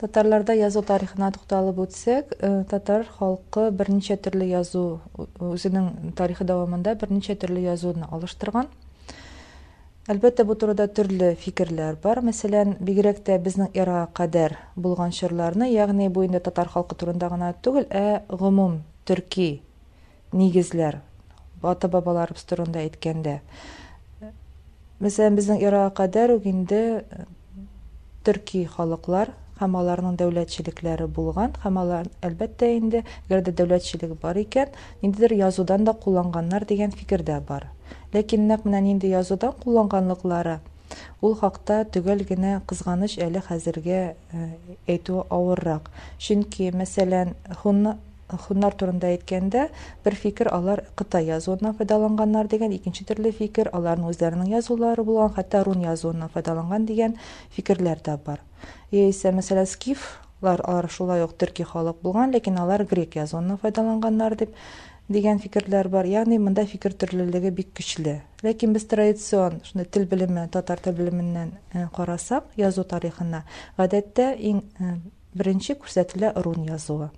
[0.00, 4.98] татарларда язуу тарыхына токтолуп өтсек э, татар халкы бир нече түрлүү язуу
[5.38, 8.66] өзүнүн тарыхы давамында бир нече түрлүү язууну алыштырган
[10.10, 12.20] албетте бул туурада түрлүү фикирлер бар.
[12.20, 17.86] Маселен бигерээк биздин эрага кадер болгон шырларны ягни бул эми татар халкы туурунда гана түгүл
[17.90, 19.62] э гомум түркий
[20.32, 20.98] негизлер
[21.62, 22.82] ата бабаларыбыз туурунда
[25.04, 27.04] айткенде маселен биздин эрага кадер угинде
[28.24, 29.30] түркий халыклар
[29.60, 34.68] һәм аларның дәүләтчелекләре булган һәм алар әлбәттә инде әгәр дә дәүләтчелек бар икән
[35.02, 37.68] ниндидер язудан да кулланганнар дигән фикер дә бар.
[38.14, 40.60] Ләкин нәкъ менә нинди язудан кулланганлыклары
[41.22, 44.00] ул хакта төгәл генә кызганыч әле хәзергә
[44.88, 45.90] әйтү авыррак.
[46.18, 47.34] Чөнки мәсәлән
[48.28, 49.68] хуннар турында әйткәндә
[50.04, 55.64] бер фикер алар кытай язуыннан файдаланганнар дигән икенче төрле фикер аларның үзләренең язулары булган хәтта
[55.64, 57.18] рун язуыннан файдаланган дигән
[57.56, 58.40] фикерләр дә бар.
[58.90, 64.54] Яисә мәсәлән скифлар алар шулай ук төрки халык булган ләкин алар грек язуыннан файдаланганнар дип
[65.08, 66.06] дигән фикерләр бар.
[66.06, 71.52] Ягъни монда фикер төрлелеге бик көчле ләкин без традицион шундай тел белеме татар тел белеменнән
[71.96, 73.44] карасак язу тарихына
[73.78, 74.62] гадәттә иң
[75.34, 77.10] беренче күрсәтелә рун язуы.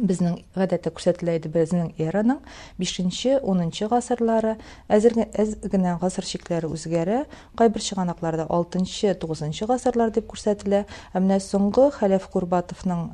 [0.00, 2.40] Безнең гадәттә күрсәтелә иде безнең эраның
[2.80, 4.54] бишенче унынчы гасырлары
[4.88, 7.24] әзер әз генә гасыр чикләре үзгәрә
[7.58, 13.06] кайбер чыганакларда алтынчы тугызынчы гасырлар дип күрсәтелә ә менә соңгы хәләф курбатовның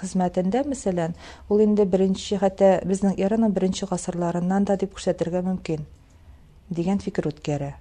[0.00, 1.14] хезмәтендә мәсәлән
[1.52, 5.84] ул инде беренче хәтта безнең эраның беренче гасырларыннан да дип күрсәтергә мөмкин
[6.70, 7.74] дигән фикер үткәрә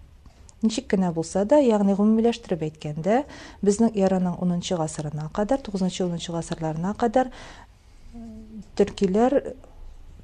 [0.64, 1.12] ничек кенә
[1.46, 3.24] да ягъни гомумиләштереп әйткәндә
[3.62, 7.32] безнең эраның унынчы гасырына кадәр тугызынчы унынчы гасырларына кадәр
[8.78, 9.40] төркиләр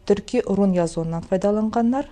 [0.09, 2.09] төрки урун язуыннан файдаланганнар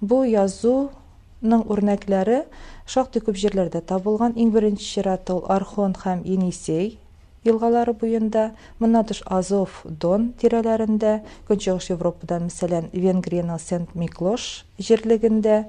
[0.00, 2.42] бу язуның үрнәкләре
[2.86, 6.98] шактый күп җирләрдә табылган иң беренче чиратта ул архон һәм енисей
[7.44, 11.18] елгалары буенда моннан тыш азов дон тирәләрендә
[11.48, 15.64] көнчыгыш европада мәсәлән венгриянең сент миклош җирлегендә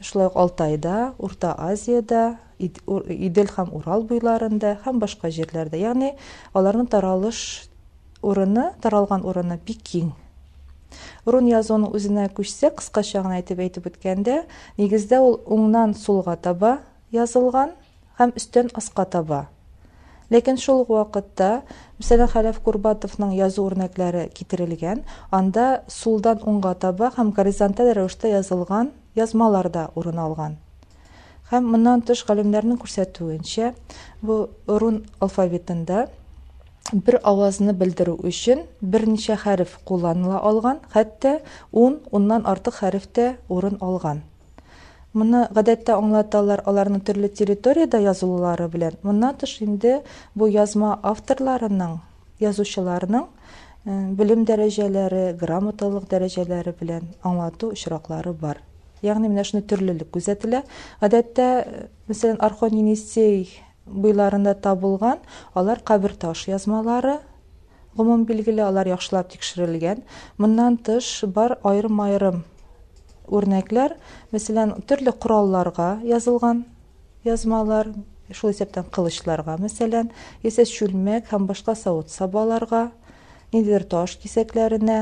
[0.00, 6.14] шулай ук алтайда урта азияда идел һәм урал буйларында һәм башка җирләрдә ягъни
[6.56, 7.69] аларның таралыш
[8.22, 10.12] урыны таралган урыны бик киң
[11.26, 14.42] рун язуунун өзүнө күчсек кыскача гана айтып әйтеп өткәндә
[14.78, 16.78] нигездә ул уңнан сулга таба
[17.14, 17.74] язылган
[18.18, 19.46] һәм өстән аска таба.
[20.30, 21.62] Ләкин шул ук вакытта
[21.98, 25.02] мәсәлән хәләф курбатовның язу үрнәкләре китерелгән
[25.34, 30.56] анда сулдан уңга таба һәм горизонталь рәвештә язылган язмалар да урын алган
[31.50, 33.72] һәм моннан тыш галимнәрнең күрсәтүенчә
[34.22, 34.36] бу
[34.68, 36.06] рун алфавитында
[36.92, 41.38] бер авазны белдерү өчен берничә хәреф кулланыла алган хәтта
[41.72, 44.22] ун уннан артык хәреф тә урын алган
[45.14, 50.00] моны гадәттә аңлаталар аларның төрле территорияда язылулары белән моннан тыш инде
[50.34, 51.98] язма авторларының
[52.42, 53.26] язучыларның
[54.18, 58.60] белем дәрәҗәләре грамоталык дәрәҗәләре белән аңлату очраклары бар
[59.02, 60.64] ягъни менә шундый төрлелек күзәтелә
[61.00, 61.48] гадәттә
[62.08, 63.48] мәсәлән архон енисей
[63.90, 65.18] буйларында табылган
[65.54, 67.18] алар кабер таш язмалары
[67.96, 70.02] гомум билгеле алар яхшылап тикшерелгән
[70.38, 72.42] моннан тыш бар айрым айрым
[73.28, 73.96] үрнәкләр
[74.32, 76.64] мәсәлән төрле коралларга язылган
[77.24, 77.92] язмалар
[78.32, 80.10] шул исәптән кылычларга мәсәлән
[80.44, 82.90] яисә чүлмәк һәм башка савыт сабаларга
[83.52, 85.00] ниндидер таш кисәкләренә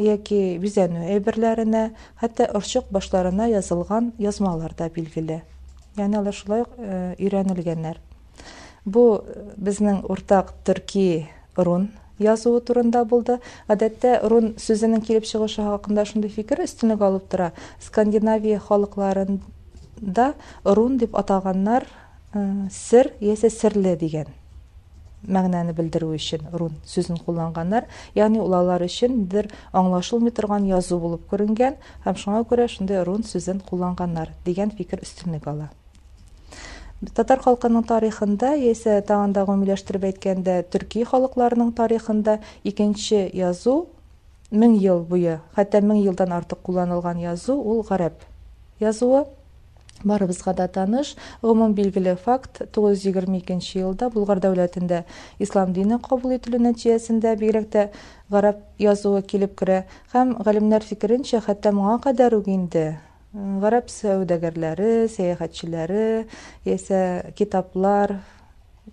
[0.00, 1.90] яки бизәнү әйберләренә
[2.20, 5.42] хәтта орчык башларына язылган язмалар да билгеле.
[5.98, 6.78] Яғни алар шулай ук
[7.18, 7.98] өйрәнелгәннәр.
[8.84, 9.22] Бу
[9.56, 13.38] безнең уртак төрки рун язуы турында булды.
[13.68, 17.52] Гадәттә рун сүзенең килеп чыгышы хакында шундый фикер өстенлек алып тора.
[17.80, 20.32] Скандинавия халыкларында
[20.64, 21.88] рун дип атаганнар
[22.70, 24.28] сер яисә серле дигән
[25.20, 27.88] мәгънәне белдерү өчен рун сүзен кулланганнар.
[28.14, 31.76] Ягъни ул алар өчен бер аңлашылмый торган язу булып күренгән
[32.06, 35.68] һәм шуңа күрә шундый рун сүзен кулланганнар дигән фикер өстенлек ала
[37.16, 43.86] татар халкының тарихында яисә тагын да гомумиләштереп әйткәндә төрки халыкларының тарихында икенче язу
[44.52, 48.26] мең ел буе хәтта мең елдан артык кулланылган язу ул гарәп
[48.80, 49.24] язуы.
[50.04, 55.02] Барыбызга да таныш гомум билгеле факт тугыз йөз егерме икенче елда булгар дәүләтендә
[55.38, 57.82] ислам дине кабул ителү нәтиҗәсендә бигрәк тә
[58.32, 59.82] гарәп язуы килеп керә
[60.14, 62.86] һәм галимнәр фикеренчә хәтта моңа кадәр үк инде
[63.32, 66.26] гарәп сәүдәгәрләре сәяхәтчеләре
[66.66, 68.16] яисә китаплар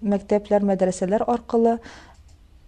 [0.01, 1.79] мәктәпләр мәдрәсәләр аркылы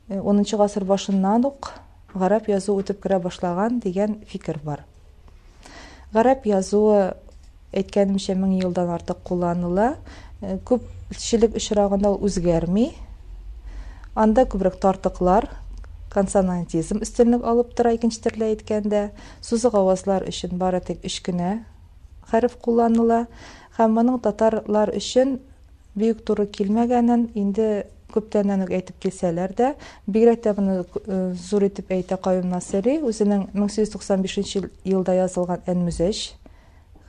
[0.10, 1.70] унынчы гасыр башыннан ук
[2.16, 4.82] гарәп язуы үтеп керә башлаган дигән фикер бар.
[6.14, 7.14] Гарәп язуы
[7.70, 9.92] әйткәнемчә мең елдан артык кулланыла.
[10.42, 12.88] Күпчелек очрагында ул үзгәрми.
[14.18, 15.52] Анда күбрәк тартыклар
[16.14, 19.04] консонантизм өстенлек алып тора икенче төрле әйткәндә
[19.46, 21.60] сузык авазлар өчен бары тик өч кенә
[22.32, 23.26] хәреф кулланыла
[23.78, 25.38] һәм моның татарлар өчен
[25.96, 27.70] бик туры килмәгәнен инде
[28.14, 29.74] күптәннән үк әйтеп килсәләр дә
[30.10, 35.14] бигрәк тә моны зур итеп әйтә каюм насыйри үзенең мең сигез йөз туксан бишенче елда
[35.20, 36.24] язылган ән мөзәш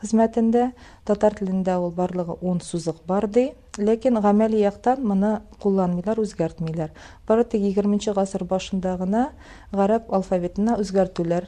[0.01, 0.71] хезмәтендә
[1.05, 3.51] татар телендә ул барлыгы ун сузык бар ди.
[3.79, 6.91] Ләкин гамәли яктан моны кулланмыйлар үзгәртмиләр
[7.29, 9.29] бары тик егерменче гасыр башында гына
[9.73, 11.47] гарәп алфавитына үзгәртүләр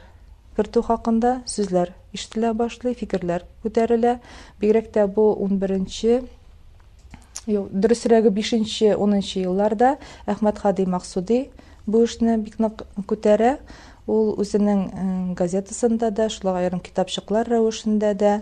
[0.57, 4.19] кертү хакында сүзләр ишетелә башлый фикерләр күтәрелә.
[4.61, 6.23] Бигрәк тә бу ун беренче
[7.47, 9.97] дөресрәге бишенче унынчы елларда
[10.27, 11.49] әхмәт хади максуди
[11.87, 13.57] бу эшне бик нык күтәрә.
[14.11, 18.33] Ул үзенең газетасында да шулай аерым китапчыклар рәвешендә дә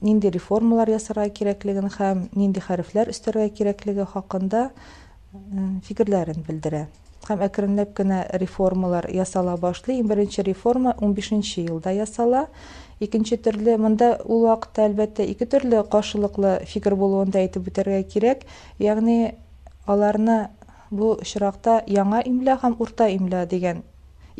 [0.00, 4.70] нинди реформалар ясарга кирәклеген һәм нинди хәрефләр өстәргә кирәклеге хакында
[5.86, 6.86] фикерләрен белдерә.
[7.28, 10.00] Һәм әкренләп кенә реформалар ясала башлый.
[10.00, 12.46] Иң беренче реформа ун бишенче елда ясала.
[13.00, 18.48] Икенче төрле монда ул вакытта әлбәттә ике төрле каршылыклы фикер булуын да әйтеп үтәргә кирәк.
[18.78, 19.34] Ягъни
[19.86, 20.48] аларны
[20.90, 23.84] бу очракта яңа имля һәм урта имля дигән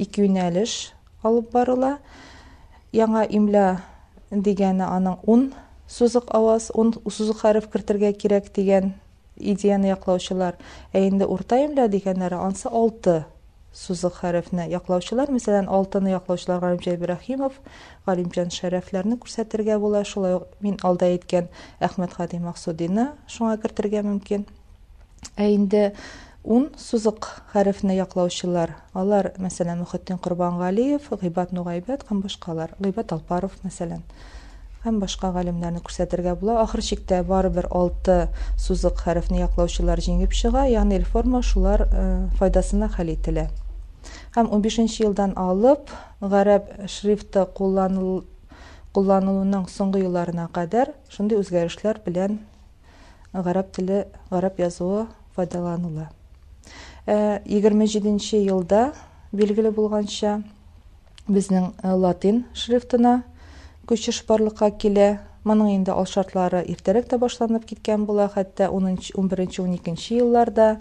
[0.01, 1.99] ике юнәлеш алып барыла.
[2.97, 3.67] Яңа имля
[4.31, 5.51] дигәне аның ун
[5.91, 8.95] сузык аваз ун сузык хәреф кертергә кирәк дигән
[9.37, 10.57] идеяны яклаучылар
[10.95, 13.25] ә инде урта имля дигәннәре ансы алты
[13.75, 17.59] сузык хәрефне яклаучылар мәсәлән алтыны яклаучылар галимҗан ибраһимов
[18.07, 21.51] галимҗан шәрәфләрне күрсәтергә була шулай ук мин алда әйткән
[21.81, 24.47] әхмәт хади шуңа кертергә мөмкин
[26.45, 28.77] ун сузык хәрефне яклаучылар.
[28.95, 32.75] Алар мәсәлән мөхетдин корбангалиев гыйбат нугайбәт һәм башкалар.
[32.81, 34.03] Гыйбат алпаров мәсәлән.
[34.85, 36.63] Һәм башка галимнәрне күрсәтергә була.
[36.63, 40.65] Ахыр чиктә барыбер алты сузык хәрефне яклаучылар җиңеп чыга.
[40.65, 41.89] Ягъни реформа шулар
[42.39, 43.51] файдасына хәл ителә.
[44.35, 45.91] Һәм ун бишенче елдан алып
[46.23, 47.45] гарәп шрифты
[48.95, 52.41] кулланылуның соңгы елларына кадәр шундый үзгәрешләр белән
[53.35, 55.07] гарәп теле гарәп язуы
[55.37, 56.09] файдаланыла.
[57.07, 58.93] Егерме җиденче елда
[59.33, 60.41] билгеле булганча
[61.29, 63.23] безнең латин шрифтына
[63.89, 65.11] күчеш барлыкка килә
[65.45, 68.91] моның инде ал шартлары иртәрәк тә башланып киткән була хәтта ун
[69.29, 70.77] беренче ун икенче елларда.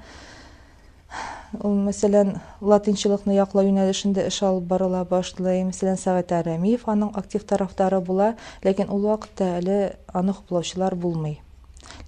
[1.65, 8.03] Ул мәсәлән латинчылыкны яклау юнәлешендә эш алып барыла башлый мәсәлән сәгать әрәмиев аның актив тарафдары
[8.05, 8.35] була
[8.65, 9.79] ләкин ул вакытта әле
[10.13, 11.39] аны хуплаучылар булмый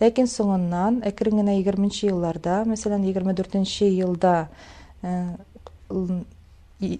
[0.01, 4.47] ләкин соңыннан әкрен генә егерменче елларда мәсәлән егерме дүртенче елда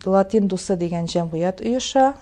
[0.06, 2.14] латин дусы дигән җәмгыять оеша.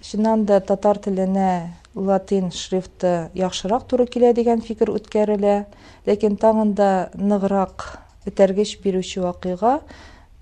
[0.00, 5.66] Чыннан да татар теленә латин шрифты яхшырак туры килә дигән фикер үткәрелә.
[6.06, 9.80] Ләкин тагын да ныграк этәргеч бирүче вакыйга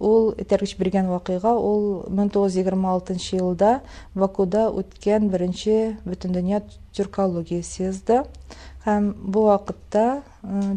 [0.01, 3.81] ул этәргеч биргән вакыйга ул мең тугыз йөз егерме алтынчы елда
[4.15, 6.63] бакуда үткән беренче бөтендөнья
[6.97, 8.23] тюркология съезды
[8.85, 10.23] һәм бу вакытта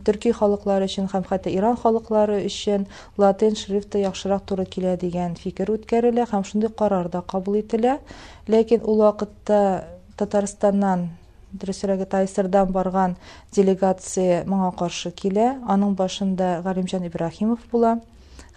[0.03, 2.85] төрки халыклары өчен һәм хәтта иран халыклары өчен
[3.17, 7.99] латин шрифты яхшырак туры килә дигән фикер үткәрелә һәм шундый карар да кабул ителә.
[8.47, 9.87] Ләкин ул вакытта
[10.19, 11.09] татарстаннан
[11.53, 13.15] дөресрәге тайсырдан барган
[13.55, 15.61] делегация моңа каршы килә.
[15.63, 18.01] Аның башында галимҗан ибраһимов була.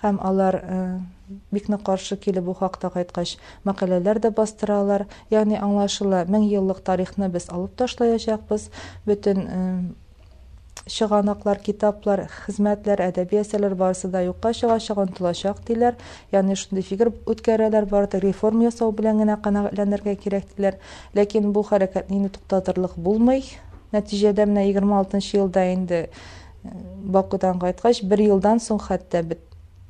[0.02, 0.58] Һәм алар
[1.50, 5.06] бик нык каршы килеп бу хакта кайткач мәкаләләр дә бастыралар.
[5.30, 8.70] Ягъни аңлашыла мең еллык тарихны без алып ташлаячакбыз.
[9.06, 9.94] Бөтен
[10.86, 15.98] чыганаклар китаплар хезмәтләр әдәби әсәрләр барысы да юкка чыгачак онытылачак диләр.
[16.30, 20.78] Ягъни шундый фикер үткәрәләр бары тик реформа ясау белән генә канәгатьләнергә кирәк диләр.
[21.14, 23.44] Ләкин бу хәрәкәтне инде туктатырлык булмый.
[23.92, 26.06] Нәтиҗәдә менә егерме алтынчы елда инде
[27.02, 29.22] бакудан кайткач бер елдан соң хәтта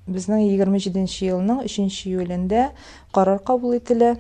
[0.07, 2.71] егерме җиденче елның өченче июлендә
[3.13, 4.17] карар кабул ителә.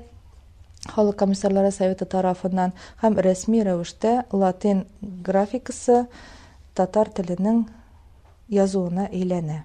[0.86, 6.06] Халык комиссарлары советы тарафыннан һәм рәсми рәвештә латин графикасы
[6.74, 7.64] татар теленең
[8.48, 9.64] язуына әйләнә.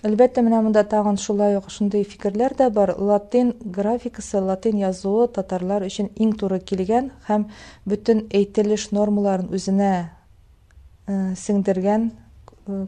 [0.00, 2.94] Әлбәттә менә монда тагын шулай ук шундый фикерләр дә бар.
[2.96, 7.50] Латин графикасы латин язуы татарлар өчен иң туры килгән һәм
[7.84, 9.92] бөтен әйтелеш нормаларын үзенә
[11.06, 12.10] сеңдергән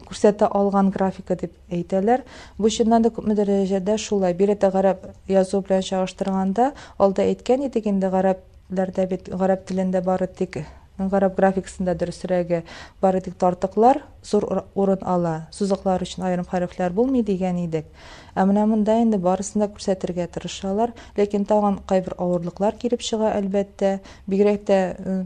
[0.07, 2.23] күрсәтә алган графика дип әйтәләр.
[2.57, 4.33] Бу чыннан да күпме дәрәҗәдә шулай.
[4.37, 10.63] Бирәтә гарәп язу белән чагыштырганда алда әйткән идек инде гарәпләрдә бит гарәп телендә бары тик
[10.97, 12.61] гарап графикасында дөресрәге
[13.01, 17.87] бары тик тартыклар зур урын ала сузыклар өчен айрым хәрефләр булмый дигән идек.
[18.35, 20.93] Ә менә монда инде барысын да күрсәтергә тырышалар.
[21.17, 23.99] Ләкин тагын кайбер авырлыклар килеп чыга әлбәттә.
[24.27, 24.79] Бигрәк тә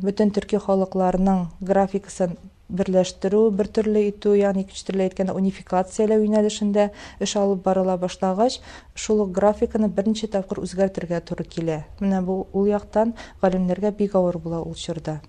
[0.04, 2.38] бөтен төрки халыкларының графикасын
[2.70, 6.90] берләштерү бер төрле итү ягъни икенче төрле әйткәндә унификацияләү юнәлешендә
[7.24, 8.60] эш алып барыла башлагач
[8.96, 11.84] шул графиканы берничә тапкыр үзгәртергә туры килә.
[12.00, 15.22] Менә бу ул яктан галимнәргә бик авыр була ул чорда.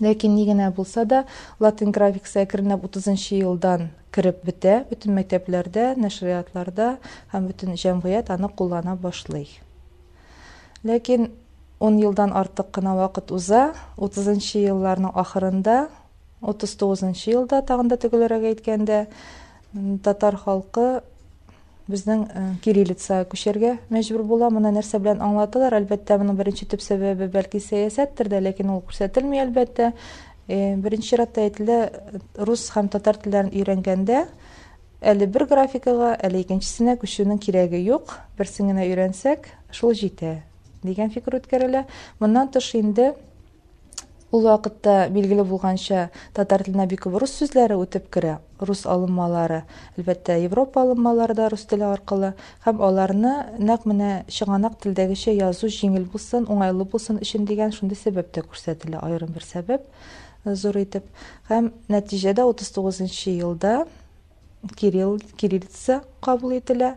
[0.00, 1.24] Ләкин ни генә булса да
[1.58, 6.98] латин графикасы әкренләп утызынчы елдан кереп бетә бөтен мәктәпләрдә нәшриятларда
[7.32, 9.48] һәм бөтен җәмгыять аны куллана башлый.
[10.84, 11.30] Ләкин
[11.80, 15.88] он елдан артык кына вакыт уза утызынчы елларның ахырында
[16.40, 19.06] отуз тогузунчу жылда тагын да төгөлөрөөк айтканда
[20.04, 21.02] татар халкы
[21.88, 22.26] биздин
[22.64, 24.50] кириллицага көчөргө мажбур була.
[24.50, 29.42] Мына нерсе менен аңлаталар албетте мунун биринчи түп себеби балки саясаттыр да лекин ол көрсөтүлмөй
[29.44, 29.92] албетте
[30.48, 31.78] биринчи чиратта айтылды
[32.38, 34.24] рус һәм татар тилдерин үйрөнгөндө
[35.02, 40.42] бир графикага әле экинчисине көчүүнүн кереги жок бирсин гана үйрөнсөк ушул жете
[40.82, 41.84] деген фикр өткөрүлө
[42.20, 43.12] мындан тыш энди
[44.32, 49.62] ул вакытта билгеле булганча татар тилине бик күп рус сүзләре үтеп керә рус алынмалары
[49.96, 52.32] әлбәттә европа алынмалары да рус теле аркылы
[52.66, 58.32] һәм аларны нәкъ менә чыганак телдәгечә язу җиңел булсын уңайлы булсын өчен дигән шундый сәбәп
[58.34, 59.86] тә күрсәтелә аерым бер сәбәп
[60.54, 61.06] зур итеп
[61.50, 63.84] һәм нәтиҗәдә утыз тугызынчы елда
[64.74, 66.96] кирилл кириллица кабул ителә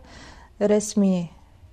[0.59, 1.29] рәсми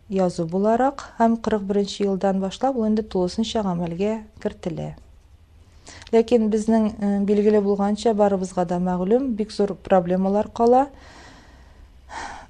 [0.08, 4.94] язу буларак һәм кырык беренче елдан башлап ул инде тулысынча гамәлгә кертелә
[6.12, 6.90] ләкин безнең
[7.26, 10.88] билгеле булганча барыбызга да мәгълүм бик зур проблемалар кала.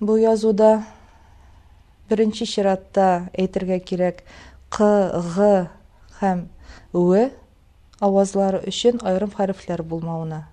[0.01, 0.85] Бу язуда
[2.09, 4.23] беренче чиратта әйтергә кирәк.
[4.71, 4.85] Q
[5.37, 5.69] g
[6.21, 6.49] һәм
[6.93, 7.31] w
[8.01, 10.45] авазлары өчен айрым хәрефләр булмауына.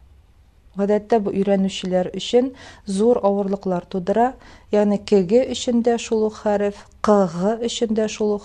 [0.77, 2.51] Гадәттә бу өйрәнүчеләр өчен
[2.85, 4.33] зур авырлыклар тудыра.
[4.71, 8.39] Ягъни кг өчен дә шул ук хәреф кг өчен дә шул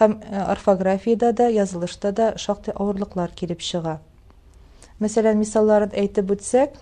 [0.00, 0.18] һәм
[0.52, 4.00] орфографиядә дә язылышта да шактый авырлыклар килеп чыга.
[5.00, 6.76] Мәсәлән мисалларын әйтеп үтсәк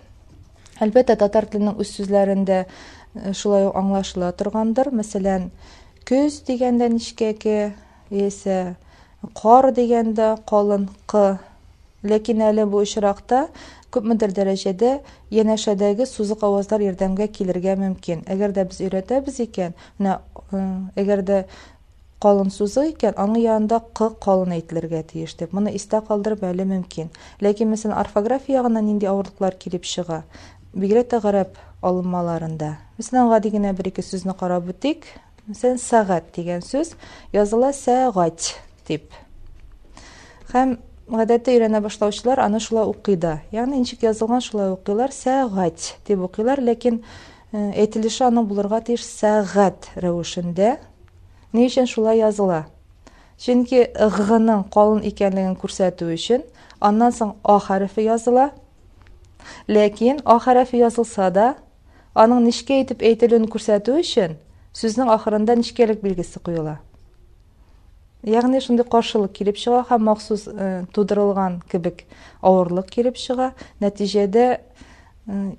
[0.83, 2.65] әлбәттә татар теленең үз сүзләрендә
[3.33, 4.91] шулай ук аңлашыла торгандыр.
[4.91, 5.51] Мәсәлән
[6.07, 7.73] көз дигәндә нечкәке
[8.11, 8.75] яисә
[9.39, 11.39] кар дигәндә калын к
[12.05, 13.47] ләкин әле бу очракта
[13.93, 14.97] күпмедер дәрәҗәдә
[15.33, 20.19] янәшәдәге сузык авазлар ярдәмгә килергә мөмкин әгәр дә без өйрәтәбез икән менә
[20.99, 21.39] әгәр дә
[22.23, 27.11] калын сузык икән аның янында к калын әйтелергә тиеш дип моны истә калдырып әле мөмкин
[27.43, 30.23] ләкин мәсәлән орфография ягыннан нинди авырлыклар килеп чыга
[30.73, 35.07] бигрәк тә гарәп алынмаларында мәсәлән гади генә бер ике сүзне карап үтик
[35.47, 36.95] мәсәлән сәгать дигән сүз
[37.35, 38.55] языла сәгать
[38.87, 39.11] дип
[40.53, 40.77] һәм
[41.11, 46.61] гадәттә өйрәнә башлаучылар аны шулай укый да ягъни ничек язылган шулай укыйлар сәгать дип укыйлар
[46.65, 47.01] ләкин
[47.53, 50.77] әйтелеше аның булырга тиеш сәгать рәвешендә
[51.53, 52.65] ни өчен шулай языла?
[53.37, 56.43] Чөнки гның калын икәнлеген күрсәтү өчен
[56.79, 58.49] аннан соң а хәрефе языла.
[59.67, 61.53] Ләкин а хәрефе язылса да
[62.15, 64.39] аның нечкә итеп әйтелүен күрсәтү өчен
[64.75, 66.79] сүзнең ахырында нечкәлек билгесе куела
[68.25, 70.47] ягъни шундый каршылык килеп чыга һәм махсус
[70.93, 72.05] тудырылган кебек
[72.41, 73.53] авырлык килеп чыга.
[73.81, 74.59] Нәтиҗәдә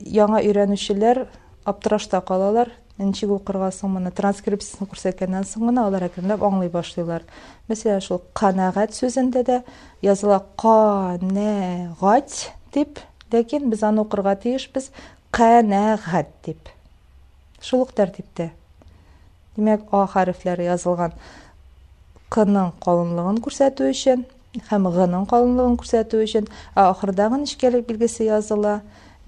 [0.02, 1.26] яңа өйрәнүчеләр
[1.64, 2.72] аптырашта калалар.
[2.98, 4.10] Ничек укырга соң моны?
[4.10, 7.26] Транскрипциясын күрсәткәннән соң гына алар әкренләп аңлый башлыйлар.
[7.68, 9.58] Мәсәлән шул канәгать сүзендә дә
[10.02, 12.38] языла канәгать
[12.72, 14.90] дип ләкин без аны укырга тиешбез
[15.30, 16.70] канәгать дип.
[17.60, 18.50] Шул ук тәртиптә
[19.56, 21.12] димәк а хәрефләре язылган.
[22.34, 24.24] Кның калынлыгын күрсәтү өчен
[24.70, 28.80] һәм гның калынлыгын күрсәтү өчен ә ахырдагы нечкәлек билгесе языла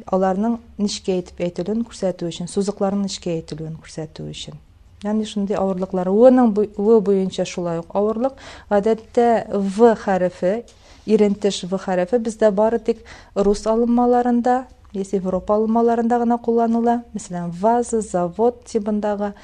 [0.06, 4.58] аларның нечкә итеп әйтелүен күрсәтү өчен сузыкларның нечкә әйтелүен күрсәтү өчен.
[5.02, 6.10] Ягъни шундый авырлыклар.
[6.10, 8.34] Вның в буенча шулай ук авырлык.
[8.70, 10.64] Гадәттә в хәрефе
[11.06, 14.64] ирентеш в хәрефе бездә бары тик рус алынмаларында
[14.94, 17.02] яисә европа алынмаларында гына кулланыла.
[17.14, 19.34] Мәсәлән ваза завод тибындагы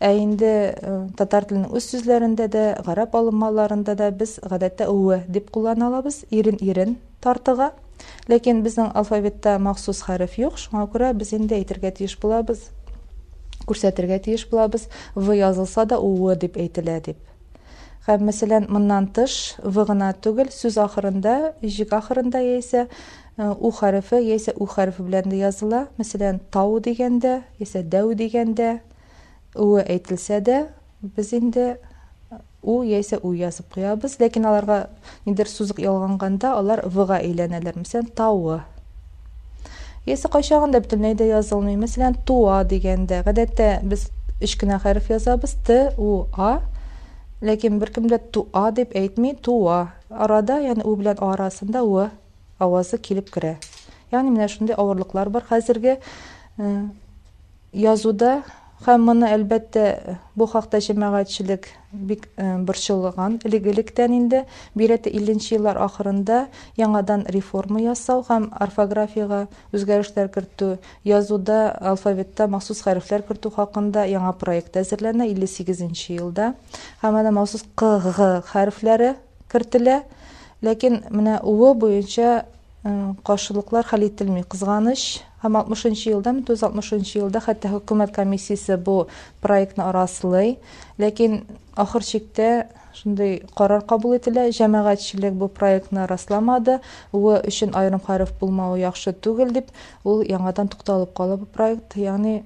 [0.00, 0.52] ә инде
[1.18, 6.58] татар теленең үз сүзләрендә дә гарәп алынмаларында да без гадәттә үе дип куллана алабыз ирен
[6.60, 7.70] ирен тартыга
[8.32, 12.70] ләкин безнең алфавитта махсус хәреф юк шуңа күрә без инде әйтергә тиеш булабыз
[13.68, 17.30] күрсәтергә тиеш булабыз в язылса да үе дип әйтелә дип
[18.06, 22.86] һәм мәсәлән моннан тыш в гына түгел сүз ахырында җик ахырында яисә
[23.38, 25.86] у хәрефе яисә у хәрефе белән дә языла.
[26.00, 28.80] Мәсәлән тау дигәндә яисә дәү дигәндә
[29.54, 30.58] үе әйтелсә дә
[31.02, 31.78] без инде
[32.62, 34.90] у яисә у язып куябыз ләкин аларга
[35.26, 38.60] нидер сузык ялганганда алар вга әйләнәләр мәсәлән тавы
[40.06, 44.08] яисә кайчагында бөтенләй дә язылмый мәсәлән туа дигәндә гадәттә без
[44.44, 46.60] өч кенә хәреф язабыз т у а
[47.40, 52.10] ләкин беркем дә туа дип әйтми туа арада ягъни у белән арасында в
[52.58, 53.56] авазы килеп керә
[54.12, 55.98] ягъни менә шундый авырлыклар бар хәзерге
[57.72, 58.42] язуда
[58.86, 64.44] һәм моны әлбәттә бу хакта җәмәгатьчелек бик борчылган элек электән инде
[64.78, 66.46] бирәте илленче еллар ахырында
[66.80, 69.42] яңадан реформа ясау һәм орфографияга
[69.76, 70.70] үзгәрешләр кертү
[71.04, 71.60] язуда
[71.92, 76.54] алфавитта махсус хәрефләр кертү хакында яңа проект әзерләнә илле сигезенче елда.
[77.02, 77.90] Һәм аны махсус g
[78.52, 79.16] хәрефләре
[79.52, 80.02] кертелә.
[80.64, 82.46] Ләкин менә у буенча
[83.24, 84.42] каршылыклар хәл ителми.
[84.42, 89.06] Кызганыч һәм алтмышынчы елда мең тугыз алтмышынчы елда хәтта хөкүмәт комиссиясе бу
[89.40, 90.58] проектны раслый
[90.98, 91.40] ләкин
[91.76, 92.50] ахыр чиктә
[92.94, 94.48] шундый карар кабул ителә.
[94.52, 96.80] Җәмәгатьчелек бу проектны расламады
[97.12, 99.70] в өчен аерым хәреф булмавы яхшы түгел дип
[100.04, 102.42] ул яңадан тукталып кала бу проект ягъни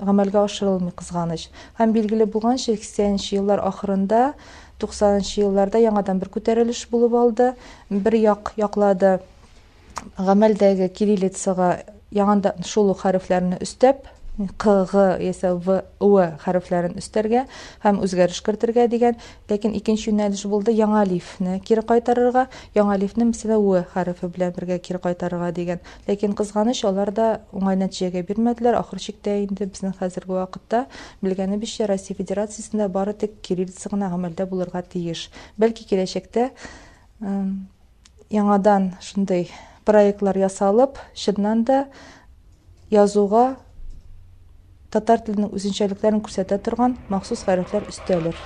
[0.00, 1.50] гамәлгә ашырылмый кызганыч.
[1.78, 4.32] Һәм билгеле булганча сиксәненче еллар ахырында
[4.80, 7.52] туксанынчы елларда яңадан бер күтәрелеш булып алды.
[7.90, 9.20] Бер як яклады.
[10.18, 11.76] Гамәлдәге кириллицага
[12.12, 16.08] яңадан шул ук хәрефләрне өстәп q g яисә v u
[16.40, 17.42] хәрефләрен өстәргә
[17.82, 19.18] һәм үзгәреш кертергә дигән.
[19.50, 24.78] Ләкин икенче юнәлеш булды яңа лифне кире кайтарырга яңа лифне мәсәлән у хәрефе белән бергә
[24.80, 25.82] кире кайтарырга дигән.
[26.08, 28.78] Ләкин кызганыч алар да уңай нәтиҗәгә бирмәделәр.
[28.80, 30.86] Ахыр чиктә инде безнең хәзерге вакытта
[31.20, 35.28] белгәнебезчә россия федерациясендә бары тик кириллица гына гамәлдә булырга тиеш.
[35.60, 36.48] Бәлки киләчәктә
[38.32, 39.50] яңадан шундый
[39.84, 41.86] проектлар ясалып чыннан да
[42.90, 43.56] язуга
[44.92, 48.36] татар теленең үзенчәлекләрен күрсәтә торган махсус хәрефләр өстәлер